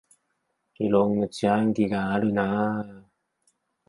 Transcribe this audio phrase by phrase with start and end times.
[0.79, 3.05] いろんな自販機があるなあ